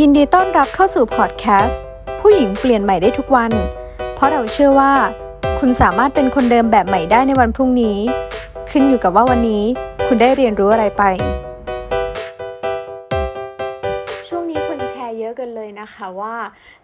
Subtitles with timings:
[0.00, 1.82] ยินดีต้อนรับเข้าสู่พอดแคสต์
[2.20, 3.52] ผู้หญิงเปลี่ยนใหม่ได้ทุกวัน
[4.14, 4.92] เพราะเราเชื่อว่า
[5.58, 7.98] คุณสามารถเป็นคนเดิมแบบใหม่ได้ในวันพรุ่งนี้
[8.70, 9.64] ขึ้นอยู่กับว่าวันนี้
[10.06, 11.02] คุณได้เรียนรู้อะไรไป
[14.28, 16.36] ช่วงนี้คนแชร์เยอะกันเลยนะคะว่า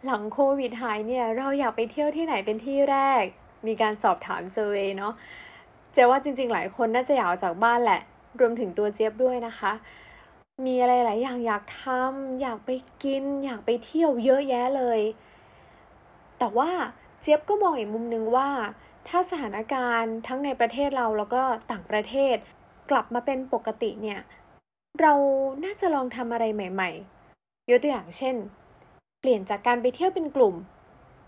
[0.05, 3.23] หลังโควิดหายเนี่ย เราอยากไปเที่ยวที่ไหนเป็นที่แรก
[3.67, 5.13] มีการสอบถามเซอร์เวยเนาะ
[5.93, 8.01] เจ๊ว่าจริง ๆ หลายคนน่าจะอยากออกจากบ้านแหละ
[8.41, 9.73] รวมถึงตัวเจี๊ยบด้วยนะคะ
[10.66, 12.71] มีอะไรหลายอย่างอยากทำอยากไป
[13.05, 15.00] กิน อยากไปเที่ยวเยอะแยะเลย
[16.39, 16.71] แต่ว่า
[17.21, 18.49] เจี๊ยบก็มองอีกมุมนึงว่า
[19.08, 22.36] ถ้าสถานการณ์ทั้งในประเทศเราแล้วก็ต่างประเทศ
[22.91, 24.21] กลับมาเป็นปกติเนี่ย
[25.00, 25.13] เรา
[25.64, 26.91] น่าจะลองทำอะไรใหม่
[27.30, 28.36] ๆ ยกตัวอย่างเช่น
[29.21, 30.55] เปลี่ยนจากการไปเที่ยวเป็นกลุ่ม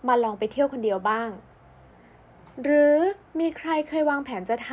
[0.09, 1.31] มาลองไปเที่ยวคนเดียวบ้าง
[2.63, 2.97] หรือ
[3.41, 4.71] มีใครเคยวางแผนจะท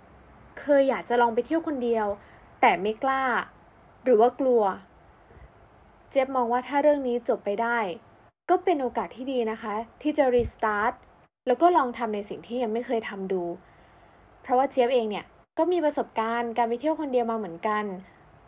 [0.00, 2.06] ำเคยอยากจะลองไปเที่ยวคนเดียว
[2.60, 3.24] แต่ไม่กล้า
[4.04, 4.62] หรือว่ากลัว
[6.10, 7.78] เจฟมองว่าถ้าเรื่องนี้จบไปได้
[8.50, 10.92] ก็เป็นโอกาสที่ดีนะคะ ที่จะรีสตาร์ท
[11.46, 13.42] แล้วก็ลองทำในสิ่งที่ยังไม่เคยทำดู
[14.42, 15.24] เพราะว่าเจฟเองเนี่ย
[15.58, 17.84] ก็มีประสบการณ์การไปเที่ยวคนเดียวมาเหมือนกัน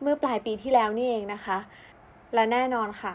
[0.03, 1.59] เมื่อปลายปีที่แล้วนี่เองนะคะ
[2.35, 3.15] และแน่นอนค่ะ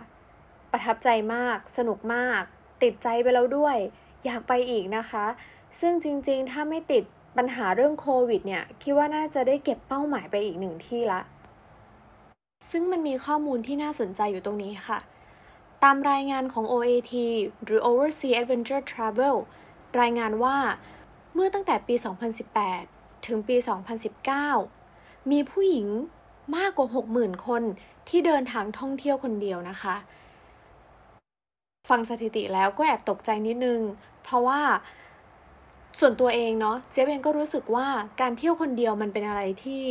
[0.71, 2.41] ประทับใจมาก สนุกมาก
[2.83, 3.77] ติดใจไปแล้วด้วย
[4.25, 5.25] อยากไปอีกนะคะ
[5.79, 7.03] ซึ่งจริงๆ ถ้าไม่ติด
[7.37, 11.21] ปัญหาเรื่องโควิดเนี่ย คิดว่าน่าจะได้เก็บเป้าหมายไปอีกหนึ่งที่ละ
[12.69, 14.99] ซึ่งมันมีข้อมูลที่น่าสนใจอยู่ตรงนี้ค่ะ
[15.83, 17.13] ตามรายงานของ OAT
[17.63, 19.35] หรือ Overseas Adventure Travel
[20.01, 20.57] รายงานว่า
[21.33, 21.95] เมื่อตั้งแต่ปี
[22.59, 23.55] 2018 ถึงปี
[24.43, 25.87] 2019 มีผู้หญิง
[26.55, 27.63] มากกว่า 60,000 คน
[28.09, 29.95] ที่เดินทางท่องเที่ยวคนเดียวนะคะ
[31.89, 33.81] ฟังสถิติแล้วก็แอบตกใจนิดนึง
[34.23, 34.61] เพราะว่า
[35.99, 37.87] ส่วนตัวเองเนาะเจ๊เองก็รู้สึกว่า
[38.21, 39.83] การเที่ยวคนเดียวมันเป็นอะไรที่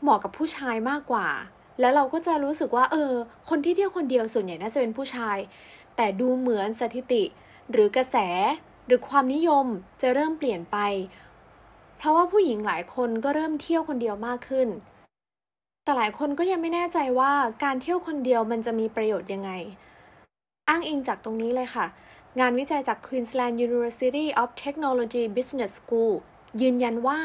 [0.00, 1.28] เหมาะกับผู้ชายมากกว่า
[1.80, 3.12] แล้วเราก็จะรู้สึกว่า เออ
[3.48, 5.38] คนที่เที่ยวคนเดียวส่วนใหญ่น่าจะเป็นผู้ชาย
[5.96, 7.24] แต่ดูเหมือนสถิติ
[7.72, 8.16] หรือกระแส
[8.86, 9.66] หรือความนิยม
[10.02, 10.78] จะเริ่มเปลี่ยนไป
[11.98, 14.68] เพราะว่าผู้หญิงหลายคนก็เริ่มเที่ยวคนเดียวมากขึ้น
[15.84, 17.32] แต่หลายคนก็ยังไม่แน่ใจว่า
[17.64, 19.50] การเที่ยวคนเดียวมันจะมีประโยชน์ยังไง
[20.68, 21.86] อ้างอิงจากตรงนี้เลยค่ะ
[22.40, 26.14] งานวิจัยจาก Queensland University of Technology Business School
[26.60, 27.18] ยืนยันว่า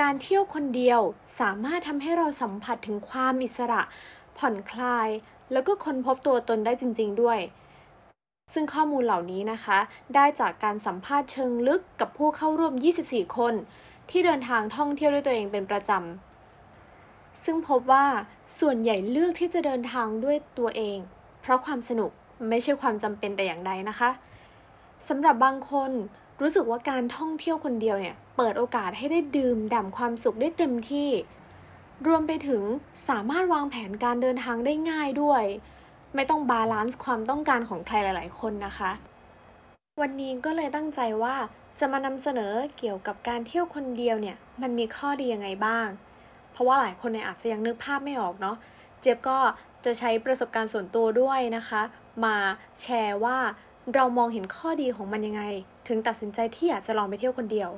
[0.00, 1.00] การเที่ยวคนเดียว
[1.40, 3.82] สามารถทำให้เราสัมผัสถึงความอิสระ
[4.38, 5.08] ผ่อนคลาย
[5.52, 7.38] แล้วก็ค้นพบตัวตนได้จริง ๆ ด้วย
[8.52, 9.78] ซึ่งข้อมูลเหล่านี้นะคะ
[10.14, 12.74] ได้จากการสัมภาษณ์เชิงลึกกับผู้เข้าร่วม
[13.06, 13.54] 24 คน
[14.10, 18.06] ที่เดินทางท่องเที่ยวด้วยตัวเองเป็นประจำ ซึ่งพบว่า
[18.58, 20.98] ส่วนใหญ่เลือกที่จะเดินทางด้วยตัวเอง
[21.40, 22.10] เพราะความสนุก
[22.48, 24.10] ไม่ใช่ความจำเป็นแต่อย่างใดนะคะ
[25.08, 25.90] สำหรับบางคน
[26.40, 31.10] รู้สึกว่าการท่องเที่ยวคนเดียวเนี่ย เปิดโอกาสให้ได้ดื่มด่ำความสุขได้เต็มที่
[32.06, 32.62] รวมไปถึง
[33.08, 35.44] สามารถวางแผนการเดินทางได้ง่ายด้วย
[36.14, 38.90] ไม่ต้อง balance ความต้องการของใครหลาย ๆ คนนะคะ
[40.00, 41.36] วันนี้ก็เลยตั้งใจว่า
[41.78, 45.88] จะมานำเสนอเกี่ยวกับการเที่ยวคนเดียวเนี่ย มันมีข้อดียังไงบ้าง
[46.52, 48.56] เพราะว่าหลายคนเนี่ยอาจจะยังนึกภาพไม่ออกเนาะ
[49.00, 49.38] เจี๊ยบก็
[49.84, 51.82] จะใช้ประสบการณ์ส่วนตัวด้วยนะคะ
[52.24, 52.36] มา
[52.80, 53.38] แชร์ว่า
[53.94, 55.42] เรามองเห็นข้อดีของมันยังไง
[55.88, 57.70] ถึงตัดสินใจที่อยากจะลองไปเที่ยวคนเดียว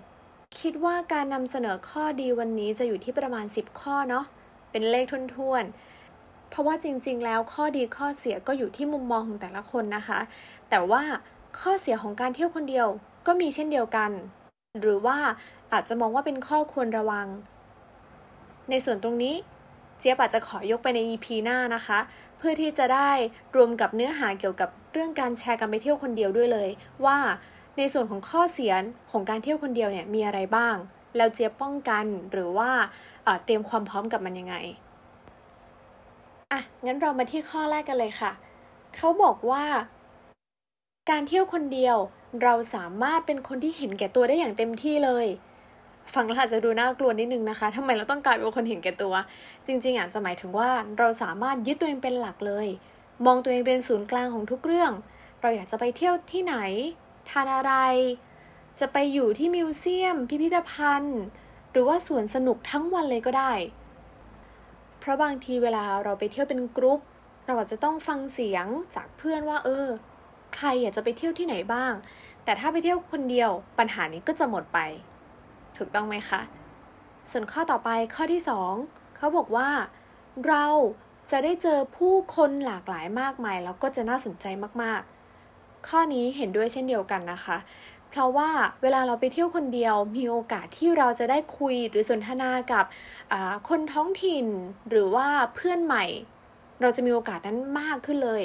[0.58, 4.24] คิดว่าการนำเสนอข้อดีวันนี้จะอยู่ที่ประมาณ 10 ข้อเนาะ
[4.70, 5.18] เป็นเลขทุ
[5.62, 10.20] นๆเพราะว่าจริงๆ แล้วข้อดีข้อเสียก็อยู่ที่มุมมองของแต่ละคนนะคะ
[10.70, 11.02] แต่ว่า
[11.60, 12.88] ข้อเสียของการเที่ยวคนเดียว
[13.26, 14.10] ก็มีเช่นเดียวกัน
[14.80, 15.18] หรือว่า
[15.72, 17.26] อาจจะมองว่าเป็นข้อควรระวัง
[18.70, 19.34] ในส่วนตรงนี้
[19.98, 21.98] เจี๊ยบอาจจะขอยกไปใน EP หน้านะคะ
[22.46, 23.10] พื่อที่จะได้
[23.56, 26.68] รวมกับเนื้อหาเกี่ยวกับเรื่องการแชร์กันไปเที่ยวคนเดียวด้วยเลย
[27.04, 27.18] ว่า
[27.76, 28.72] ในส่วนของข้อเสีย
[29.10, 30.76] ของการเที่ยวคนเดียวเนี่ยมีอะไรบ้าง
[31.16, 32.70] แล้วเจี๊ยบป้องกันหรือว่า
[33.44, 34.54] เตรียมความพร้อมกับมันยังไง
[36.52, 38.32] อะงั้นเรามาที่ข้อแรกกันเลยค่ะ
[38.96, 39.64] เขาบอกว่า
[41.10, 41.96] การเที่ยวคนเดียว
[42.42, 45.26] เราสามารถเป็นคนที่เห็นแก่ตัวได้อย่างเต็มที่เลย
[46.14, 49.14] ฟังแล้วอาจจะดูน่ากลัวนิดนึงนะคะทำไมเราต้องกลายเป็นคนเห็นแก่ตัว
[49.66, 52.66] จริง ๆอาจจะหมายถึงว่าเราสามารถยึดตัวเองเป็นหลักเลย
[53.26, 54.92] มองตัวเองเป็นศูนย์กลางของทุกเรื่อง
[55.40, 56.56] เราอยากจะไปเที่ยวที่ไหน
[57.30, 57.72] ทานอะไร
[58.80, 61.20] จะไปอยู่ที่มิวเซียม พิพิธภัณฑ์
[61.70, 63.52] หรือว่าสวนสนุกทั้งวันเลยก็ได้
[64.98, 67.00] เพราะบางทีเวลาเราไปเที่ยวเป็นกรุ๊ป
[67.46, 69.86] เราอาจจะต้องฟังเสียงจากเพื่อนว่า เออ
[70.56, 71.92] ใครอยากจะไปเที่ยวที่ไหนบ้าง
[72.44, 74.78] แต่ถ้าไปเที่ยวคนเดียวปัญหานี้ก็จะหมดไป
[75.76, 76.40] ถูกต้องไหมคะ
[77.30, 78.42] ส่วนข้อต่อไปข้อที่
[78.78, 79.68] 2เขาบอกว่า
[80.48, 80.66] เรา
[81.30, 84.46] จะได้เจอผู้คนหลากหลายมากมายแล้วก็จะน่าสนใจ
[84.82, 87.56] มากๆ ข้อนี้เห็นด้วยเช่นเดียวกันนะคะ
[88.10, 88.50] เพราะว่า
[88.82, 92.84] เวลาเราไปเที่ยวคนเดียวมีโอกาสที่เราจะได้คุยหรือสนทนากับ
[93.68, 94.46] คนท้องถิ่น
[94.90, 96.04] หรือว่าเพื่อนใหม่
[96.80, 98.42] เราจะมีโอกาสนั้นมากขึ้นเลย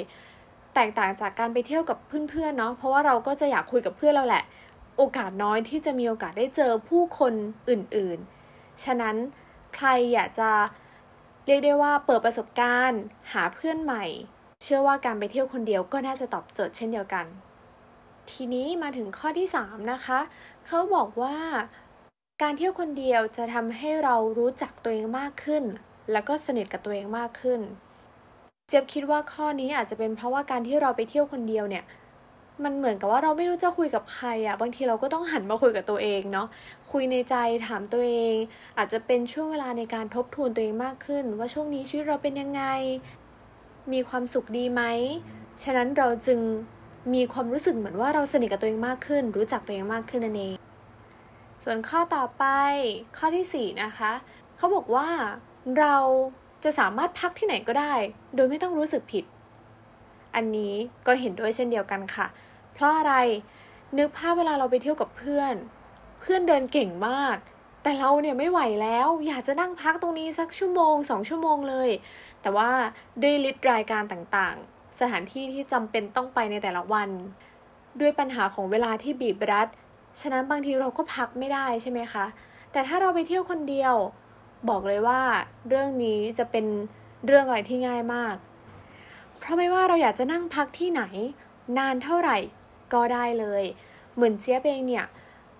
[0.74, 1.98] แตกต่างจากการไปเที่ยวกับ
[2.30, 4.44] เพื่อนๆเนาะเพราะว่าเราก็จะอยากคุยกับเพื่อนเราแหละ
[5.02, 7.34] โอกาสน้อยที่จะมีโอกาสได้เจอผู้คน
[7.70, 9.16] อื่นๆ ฉะนั้น
[9.76, 10.50] ใครอยากจะ
[11.46, 13.02] เรียกได้ว่าเปิดประสบการณ์
[13.32, 14.04] หาเพื่อนใหม่
[14.62, 17.26] เชื่อว่าการไปเที่ยวคนเดียวก็น่าจะตอบโจทย์เช่นเดียวกัน
[18.30, 20.18] ทีนี้มาถึงข้อที่ 3 นะคะ
[20.66, 21.36] เขาบอกว่า
[22.42, 25.64] การเที่ยวคนเดียวจะทำให้เรารู้จักตัวเองมากขึ้น
[26.12, 27.60] แล้วก็สนิทกับตัวเองมากขึ้น
[28.68, 31.84] เจ็บคิดว่าข้อนี้อาจจะเป็นเพราะว่าการที่เราไปเที่ยวคนเดียวเนี่ย
[32.64, 36.46] มันเหมือนกับว่าเราไม่รู้จะคุยกับใครอะ่ะบางทีเราก็ต้องหันมาคุยกับตัวเองเนาะ
[36.92, 37.34] คุยในใจ
[37.66, 38.34] ถามตัวเอง
[38.78, 42.62] อาจจะเป็นช่วงเวลาในการทบทวนตัวเองมากขึ้น ว่าช่วงนี้ชีวิตเราเป็นยังไง
[43.92, 44.82] มีความสุขดีไหม
[45.62, 46.40] ฉะนั้นเราจึง
[47.14, 50.54] มีความรู้สึกเหมือนว่าเราสนิทกับตัวเองมากขึ้น รู้จักตัวเองมากขึ้นนั่นเอง
[51.62, 52.44] ส่วนข้อต่อไป
[53.16, 54.12] ข้อที่4นะคะ
[54.56, 55.08] เขาบอกว่า
[55.78, 55.96] เรา
[56.64, 57.94] จะสามารถพักที่ไหนก็ได้
[58.34, 59.24] โดยไม่ต้องรู้สึกผิด
[60.34, 60.74] อันนี้
[61.06, 62.26] ก็เห็นด้วยเช่นเดียวกันค่ะ
[62.82, 63.14] ราะอะไร
[63.98, 65.54] นึกภาพเวลาเราไปเที่ยวกับเพื่อน
[66.20, 67.36] เพื่อนเดินเก่งมาก
[67.82, 71.90] แต่เราเนี่ยไม่ไหวแล้ว อยากจะนั่งพักตรงนี้สักชั่วโมงสองชั่วโมงเลย
[72.42, 72.70] แต่ว่า
[73.22, 77.08] ด้วยลิสต์รายการต่างๆ สถานที่ที่จำเป็นต้องไปในแต่ละวัน
[78.00, 79.68] ด้วยปัญหาของเวลาที่บีบรัด
[80.20, 82.26] ฉะนั้นบางทีเราก็พักไม่ได้ใช่ไหมคะ
[82.72, 83.94] แต่ถ้าเราไปเที่ยวคนเดียว
[84.68, 85.20] บอกเลยว่า
[85.68, 86.66] เรื่องนี้จะเป็น
[87.26, 88.36] เรื่องอะไรที่ง่ายมาก
[89.38, 91.02] เพราะไม่ว่าเราอยากจะนั่งพักที่ไหน
[91.78, 92.36] นานเท่าไหร่
[92.94, 93.64] ก็ได้เลย
[94.14, 95.06] เหมือนเจี๊ยบเองเนี่ย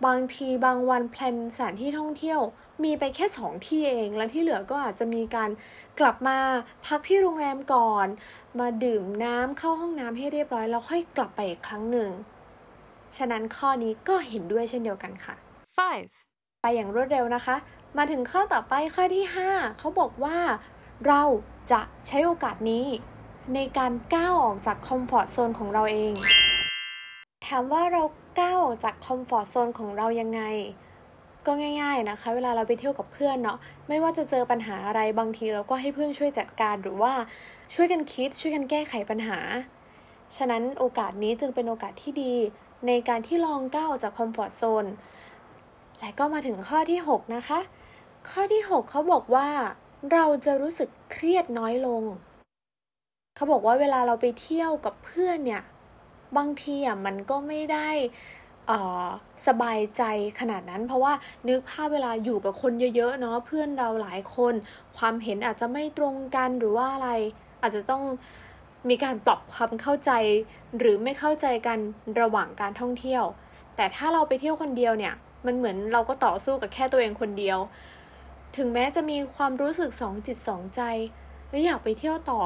[0.06, 2.40] บางทีบางวันแพลนสถานที่ท่องเที่ยว
[2.84, 5.50] มีไปแค่สองที่เอง แล้วที่เหลือก็อาจจะมีการ
[6.00, 6.38] กลับมา
[6.86, 8.06] พักที่โรงแรมก่อน
[8.58, 12.10] มาดื่มน้ำเข้าห้องน้ำให้เรียบร้อยแล้วค่อยกลับไปอีกครั้งหนึ่ง
[13.16, 15.34] ฉะนั้นข้อนี้ก็เห็นด้วยเช่นเดียวกันค่ะ
[15.98, 16.62] 5.
[16.62, 17.56] ไปอย่างรวดเร็วนะคะ
[17.96, 20.38] มาถึงข้อต่อไปข้อที่ 5 เขาบอกว่า
[21.06, 21.22] เรา
[21.72, 22.86] จะใช้โอกาสนี้
[23.54, 26.14] ในการก้าวออกจาก comfort zone ของเราเอง
[27.54, 28.02] ถามว่าเรา
[28.40, 30.42] ก้าวออกจาก comfort zone ของเรายังไง
[31.46, 33.58] ก็ง่าย ๆนะคะ เวลาเราไปเที่ยวกับเพื่อนเนาะ
[33.88, 37.12] ไม่ว่าจะเจอปัญหาอะไรบางทีเราก็ให้เพื่อนช่วยจัดการหรือว่า
[37.74, 39.38] ช่วยกันคิดช่วยกันแก้ไขปัญหา
[40.36, 42.34] ฉะนั้นโอกาสนี้จึงเป็นโอกาสที่ดี
[42.86, 44.86] ในการที่ลองก้าวออกจาก comfort zone
[46.00, 47.60] และก็มาถึงข้อที่ 6 นะคะ
[48.30, 49.48] ข้อที่ 6 เขาบอกว่า
[50.12, 52.02] เราจะรู้สึกเครียดน้อยลง
[53.36, 55.62] เขาบอกว่าเวลาเราไปเที่ยวกับเพื่อนเนี่ย
[56.36, 57.88] บางทีอะมันก็ไม่ได้
[59.46, 60.02] สบายใจ
[60.40, 61.12] ขนาดนั้น เพราะว่า
[61.48, 64.54] นึกภาพเวลาอยู่กับคนเยอะๆเนาะเพื่อนเราหลายคน
[64.96, 67.10] ความเห็นอาจจะไม่ตรงกันหรือว่าอะไร
[67.62, 68.02] อาจจะต้อง
[68.88, 70.10] มีการปรับความเข้าใจ
[70.78, 71.78] หรือไม่เข้าใจกัน
[72.20, 73.24] ระหว่างการท่องเที่ยว
[73.76, 75.14] แต่ถ้าเราไปเที่ยวคนเดียวเนี่ย
[75.46, 77.58] มันเหมือนเราก็ต่อสู้กับแค่ตัวเองคนเดียว
[78.56, 80.82] ถึงแม้จะมีความรู้สึกสองจิตสองใจ
[81.48, 82.40] เฮ้ยอยากไปเที่ยวต่อ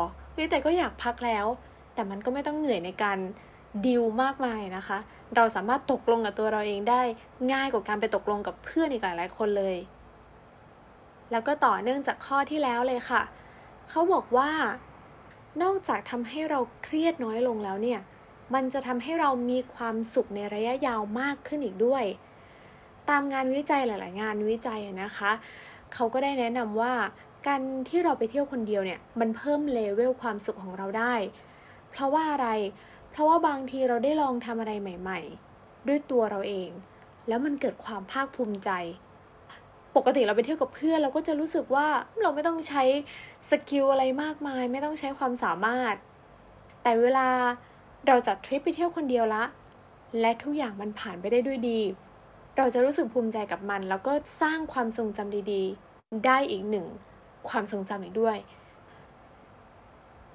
[0.51, 1.47] แต่ก็อยากพักแล้ว
[1.95, 3.19] แต่มันก็ไม่ต้องเหนื่อยในการ
[3.87, 4.99] ดิวมากมายนะคะ
[5.37, 7.03] เราสามารถตกลงกับตัวเราเองได้
[7.53, 9.77] ง่ายกว่าการไปตกลงกับเพื่อนอีกหลายๆคนเลย
[11.31, 13.23] แล้วก็ต่อเนื่องจากข้อที่แล้วเลยค่ะ
[13.91, 14.51] เขาบอกว่า
[15.63, 18.01] นอกจากทำให้เราเครียดน้อยลงแล้วเนี่ย
[18.55, 22.05] มันจะทำให้เรามีความสุขในระยะยาวมากขึ้นอีกด้วย
[23.11, 25.33] ตามงานวิจัยหลาย ๆ งานวิจัยนะคะ
[25.95, 26.93] เขาก็ได้แนะนำว่า
[27.47, 31.15] การที่เราไปเที่ยวคนเดียวเนี่ย มันเพิ่มเลเวลความสุขของเราได้
[31.91, 32.49] เพราะว่าอะไร
[32.94, 35.21] เพราะว่าบางทีเราได้ลองทำอะไรใหม่
[35.55, 36.71] ๆ ด้วยตัวเราเอง
[37.29, 38.71] แล้วมันเกิดความภาคภูมิใจ
[39.97, 41.87] ปกติเราไปเที่ยวกับเพื่อนเราก็จะรู้สึกว่า
[42.23, 42.83] เราไม่ต้องใช้
[43.51, 45.95] สกิลอะไรมากมาย ไม่ต้องใช้ความสามารถ
[46.83, 47.29] แต่เวลา
[48.07, 49.45] เราจัดทริปไปเที่ยวคนเดียวละ
[50.21, 51.81] และทุกอย่างมันผ่านไปได้ด้วยดี
[52.57, 54.13] เราจะรู้สึกภูมิใจกับมัน แล้วก็
[54.43, 56.87] สร้างความทรงจำดีๆ ได้อีกหนึ่ง
[57.49, 58.37] ความทรงจำอีกด้วย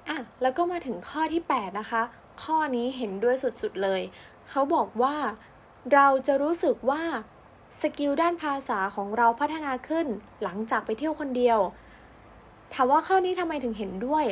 [0.08, 2.02] อะแล้วก็มาถึงข้อที่ 8 นะคะ
[2.42, 4.00] ข้อนี้เห็นด้วยสุดๆเลย
[4.48, 5.16] เขาบอกว่า
[5.94, 7.02] เราจะรู้สึกว่า
[7.80, 10.06] skill ด้านภาษาของเราพัฒนาขึ้น
[10.42, 11.58] หลังจากไปเที่ยวคนเดียว
[12.72, 14.24] ถามว่าข้อนี้ทำไมถึงเห็นด้วย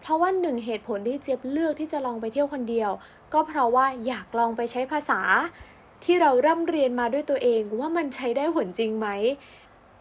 [0.00, 2.90] เพราะว่าหนึ่งเหตุผลที่เจี๊ยบเลือกที่จะลองไปเที่ยวคนเดียว
[3.32, 5.20] ก็เพราะว่าอยากลองไปใช้ภาษา
[6.04, 9.08] ที่เราร่ำเรียนมาด้วยตัวเองว่ามันใช้ได้ผลจริงไหม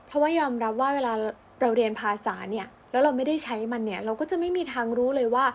[0.06, 1.14] เพราะว่ายอมรับว่าเวลา
[1.62, 5.46] เราเรียนภาษาเนี่ย แล้วเราไม่ได้ใช้มันเนี่ย เราก็จะไม่มีทางรู้เลยว่า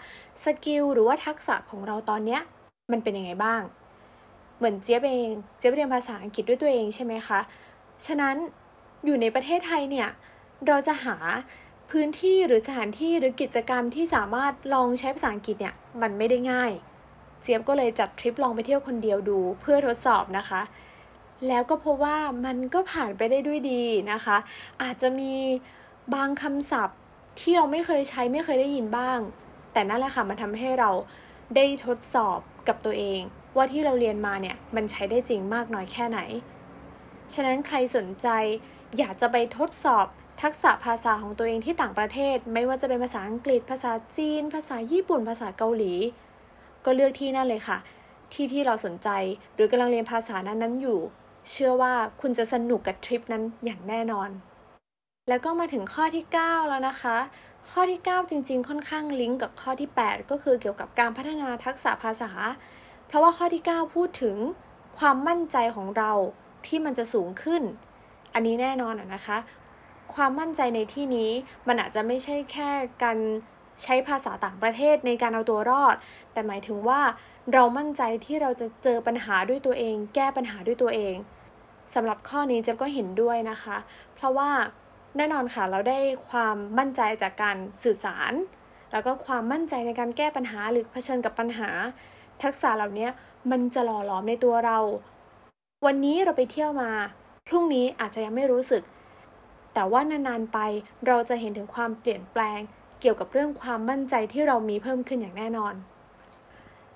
[0.45, 2.40] skill หรือว่าทักษะของเราตอนเนี้ย
[2.92, 3.62] มันเป็นยังไงบ้าง
[4.59, 5.28] เหมือนเจี๊ยบเอง
[5.59, 7.40] เจี๊ยบเรียนภาษาอังกฤษด้วยตัวเองใช่ไหมคะ
[8.07, 8.35] ฉะนั้น
[9.04, 10.09] อยู่ในประเทศไทยเนี่ย
[10.66, 11.16] เราจะหา
[11.90, 16.73] พื้นที่หรือสถานที่หรือกิจกรรมที่สามารถลองใช้ภาษาอังกฤษเนี่ยมันไม่ได้ง่าย
[17.42, 20.62] เจี๊ยบก็เลยจัดทริปลองไปเที่ยวคนเดียวดูเพื่อทดสอบนะคะ
[21.49, 24.37] แล้วก็พบว่ามันก็ผ่านไปได้ด้วยดีนะคะ
[24.83, 25.35] อาจจะมี
[26.14, 26.99] บางคำศัพท์
[27.40, 29.18] ที่เราไม่เคยใช้ไม่เคยได้ยินบ้าง
[29.73, 30.90] แต่นั่นแหละค่ะมันทำให้เรา
[31.57, 33.21] ได้ทดสอบกับตัวเอง
[33.57, 36.21] ว่าที่เราเรียนมาเนี่ยมันใช้ได้จริงมากน้อยแค่ไหน
[37.35, 38.28] ฉะนั้นใครสนใจ
[38.99, 40.07] อยากจะไปทดสอบ
[40.42, 45.95] ทักษะภาษาของตัวเองที่ต่างประเทศ ไม่ว่าจะเป็นภาษาอังกฤษ ภาษาจีน ภาษาญี่ปุ่น ภาษาเกาหลี
[46.85, 47.78] ก็เลือกที่นั่นเลยค่ะ
[48.33, 49.09] ที่ที่เราสนใจ
[49.54, 50.99] หรือกำลังเรียนภาษานั้นนั้นอยู่
[51.50, 54.30] เชื่อว่าคุณจะสนุกกับทริปนั้นอย่างแน่นอน
[55.29, 57.17] แล้วก็มาถึงข้อที่ 9 แล้วนะคะ
[57.71, 62.31] ข้อที่ 9 จริง ๆ ค่อนข้างลิงก์กับข้อที่ 8 ก็คือเกี่ยวกับการพัฒนาทักษะภาษา
[63.07, 64.37] เพราะว่าข้อที่ 9 พูดถึง
[64.99, 66.13] ความมั่นใจของเรา
[66.67, 67.63] ที่มันจะสูงขึ้น
[68.35, 69.39] อันนี้แน่นอนอะนะคะ
[70.15, 71.31] ความมั่นใจในที่นี้
[71.67, 72.71] มันอาจจะไม่ใช่แค่
[73.05, 73.19] การ
[73.83, 75.97] ใช้ภาษาต่างประเทศในการเอาตัวรอด
[76.33, 77.01] แต่หมายถึงว่า
[77.53, 81.15] เรามั่นใจที่เราจะเจอปัญหาด้วยตัวเอง แก้ปัญหาด้วยตัวเอง
[81.95, 83.77] สำหรับข้อนี้เจ๊ก็เห็นด้วยนะคะ
[84.15, 84.51] เพราะว่า
[85.17, 85.99] แน่นอนค่ะ เราได้
[86.29, 88.33] ความมั่นใจจากการสื่อสาร
[88.93, 91.71] แล้วก็ความมั่นใจในการแก้ปัญหาหรือเผชิญกับปัญหา
[92.43, 93.09] ทักษะเหล่านี้
[93.50, 94.79] มันจะหล่อหลอมในตัวเรา
[95.87, 96.91] วันนี้เราไปเที่ยวมา
[97.49, 98.83] พรุ่งนี้อาจจะยังไม่รู้สึก
[99.75, 100.59] แต่ว่านานๆไป
[101.07, 102.61] เราจะเห็นถึงความเปลี่ยนแปลง
[103.00, 105.75] เกี่ยวกับเรื่องความมั่นใจที่เรามีเพิ่มขึ้นอย่างแน่นอน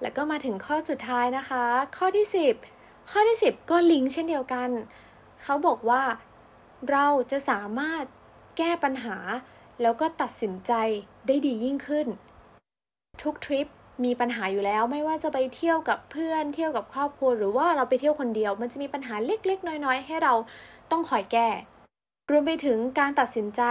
[0.00, 1.64] แล้วก็มาถึงข้อสุดท้ายนะคะ
[1.96, 2.26] ข้อที่
[2.68, 4.68] 10 ข้อที่ 10 ก็ลิงก์เช่นเดียวกัน
[5.42, 6.02] เขาบอกว่า
[6.90, 8.04] เราจะสามารถ
[8.56, 9.16] แก้ปัญหา
[9.82, 10.72] แล้วก็ตัดสินใจ
[11.26, 12.06] ได้ดียิ่งขึ้น
[13.22, 13.66] ทุกทริป
[14.04, 20.34] มีปัญหาอยู่แล้วไม่ว่าจะไปเที่ยวกับเพื่อนเที่ยวกับครอบครัว หรือว่าเราไปเที่ยวคนเดียว มันจะมีปัญหาเล็กๆ น้อยๆ ให้เรา
[20.90, 21.48] ต้องคอยแก้
[22.30, 23.62] รวมไปถึงการตัดสินใจ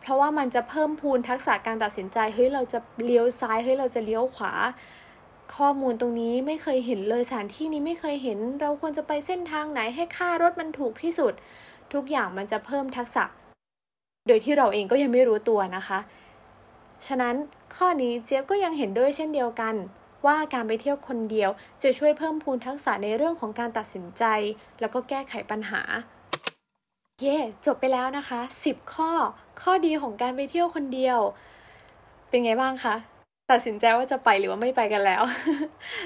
[0.00, 4.52] เพราะว่ามันจะเพิ่มพูนทักษะการตัดสินใจเฮ้ยเราจะเลี้ยวซ้ายเฮ้ยเราจะเลี้ยวขวา
[5.56, 11.32] ข้อมูลตรงนี้ไม่เคยเห็นเลยสถานที่นี้ไม่เคยเห็น เราควรจะไปเส้นทางไหนให้ค่ารถมันถูกที่สุด
[11.94, 13.24] ทุกอย่างมันจะเพิ่มทักษะ
[14.26, 15.98] โดยที่เราเองก็ยังไม่รู้ตัวนะคะ
[17.06, 17.34] ฉะนั้น
[17.76, 19.74] ข้อนี้เจี๊ยบก็ยังเห็นด้วยเช่นเดียวกัน
[20.26, 21.50] ว่าการไปเที่ยวคนเดียว
[21.82, 24.24] จะช่วยเพิ่มพูนทักษะในเรื่องของการตัดสินใจ
[24.80, 25.82] แล้วก็แก้ไขปัญหา
[27.20, 29.10] เย่จบไปแล้วนะคะ 10 ข้อ
[29.62, 31.18] ข้อดีของการไปเที่ยวคนเดียว
[32.28, 32.94] เป็นไงบ้างคะ
[33.50, 35.22] ตัดสินใจว่าจะไปหรือว่าไม่ไปกันแล้ว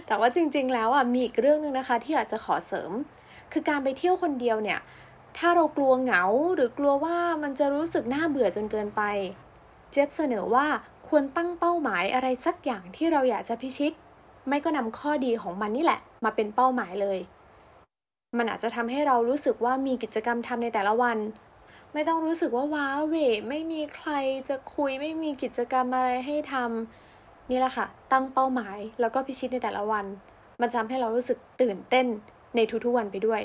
[0.07, 2.91] แต่ว่าจริงๆ แล้วอะมีอีกเรื่องนึงนะคะ ที่อยากจะขอเสริม
[3.53, 4.79] คือการไปเที่ยวคนเดียวเนี่ย
[5.39, 6.25] ถ้าเรากลัวเหงา
[6.55, 9.03] หรือกลัวว่ามันจะรู้สึกน่าเบื่อจนเกินไป
[9.93, 10.67] เจฟเสนอว่า
[11.09, 13.93] ควรตั้งเป้าหมายอะไรสักอย่างที่เราอยากจะพิชิต
[14.49, 17.19] ไม่ก็นำข้อดีของมันนี่แหละ มาเป็นเป้าหมายเลย
[18.39, 21.19] มันอาจจะทำให้เรารู้สึกว่ามีกิจกรรมทำในแต่ละวัน
[21.93, 23.15] ไม่ต้องรู้สึกว่าว้าเว
[23.49, 24.11] ไม่มีใคร
[24.49, 30.05] จะคุยไม่มีกิจกรรมอะไรให้ทำนี่แหละค่ะ ตั้งเป้าหมายแล้วก็พิชิตในแต่ละวัน
[30.61, 32.07] มันทำให้เรารู้สึกตื่นเต้น
[32.57, 33.43] ในทุกๆวันไปด้วย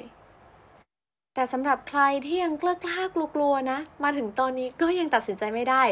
[1.37, 3.01] แต่สำหรับใครที่ยังกล้ากล้า
[3.35, 5.83] กลัวๆนะ มาถึงตอนนี้ก็ยังตัดสินใจไม่ได้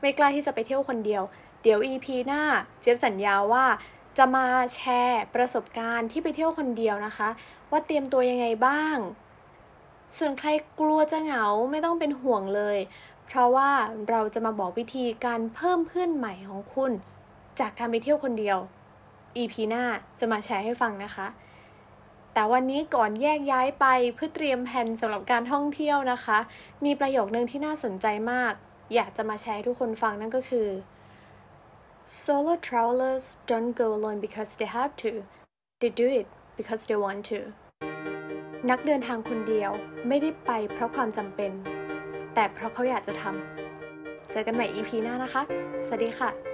[0.00, 1.22] ไม่กล้าที่จะไปเที่ยวคนเดียว
[1.62, 2.42] เดี๋ยว EP หน้า
[2.80, 3.66] เจี๊ยบสัญญาว่า
[4.18, 7.28] จะมาแชร์ประสบการณ์ที่ไปเที่ยวคนเดียวนะคะ
[7.70, 8.96] ว่าเตรียมตัวยังไงบ้าง
[10.18, 10.48] ส่วนใคร
[10.80, 12.78] กลัวจะเหงาไม่ต้องเป็นห่วงเลย
[13.26, 13.70] เพราะว่า
[14.10, 16.92] เราจะมาบอกวิธีการเพิ่มเพื่อนใหม่ของคุณ
[17.60, 18.58] จากการไปเที่ยวคนเดียว
[19.36, 19.84] EP หน้า
[20.20, 21.26] จะมาแชร์ให้ฟังนะคะ
[22.34, 26.38] แต่วันนี้ก่อนแยกย้ายไปเพื่อเตรียมแผนสำหรับการท่องเที่ยวนะคะ
[26.84, 28.52] มีประโยคนึงที่น่าสนใจมาก
[28.94, 30.68] อยากจะมาแชร์ทุกคนฟังนั่นก็คือ
[32.22, 35.10] solo travelers don't go alone because they have to
[35.80, 36.26] they do it
[36.58, 37.38] because they want to
[38.70, 39.70] นักเดินทางคนเดียว
[40.08, 41.52] ไม่ได้ไปเพราะความจำเป็น
[42.34, 45.42] แต่เพราะเขาอยากจะทำ เจอกันใหม่ EP หน้านะคะ
[45.86, 46.51] สวัสดีค่ะ